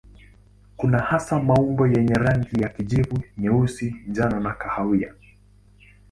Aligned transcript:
Kuna 0.77 0.97
hasa 0.99 1.39
maumbo 1.43 1.87
yenye 1.87 2.13
rangi 2.13 2.59
za 2.61 2.69
kijivu, 2.69 3.21
nyeusi, 3.37 3.95
njano 4.07 4.39
na 4.39 4.53
kahawia. 4.53 5.13